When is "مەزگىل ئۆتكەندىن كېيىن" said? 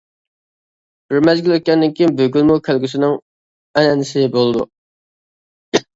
1.27-2.15